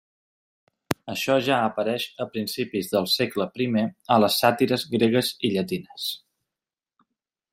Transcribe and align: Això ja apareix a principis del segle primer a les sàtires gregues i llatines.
Això 1.13 1.33
ja 1.47 1.57
apareix 1.65 2.05
a 2.25 2.27
principis 2.37 2.89
del 2.95 3.05
segle 3.17 3.47
primer 3.59 3.85
a 4.15 4.19
les 4.25 4.39
sàtires 4.45 4.89
gregues 4.97 5.31
i 5.51 5.55
llatines. 5.57 6.11